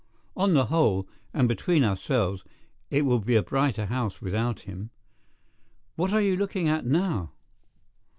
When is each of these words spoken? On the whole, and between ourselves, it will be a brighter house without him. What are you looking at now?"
On 0.35 0.53
the 0.53 0.65
whole, 0.65 1.07
and 1.31 1.47
between 1.47 1.83
ourselves, 1.83 2.43
it 2.89 3.03
will 3.05 3.19
be 3.19 3.35
a 3.35 3.43
brighter 3.43 3.85
house 3.85 4.19
without 4.19 4.61
him. 4.61 4.89
What 5.95 6.11
are 6.11 6.19
you 6.21 6.35
looking 6.35 6.67
at 6.67 6.87
now?" 6.87 7.33